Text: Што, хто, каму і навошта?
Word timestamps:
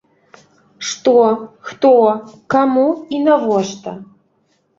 Што, 0.91 1.13
хто, 1.67 1.91
каму 2.55 2.87
і 3.17 3.21
навошта? 3.27 3.95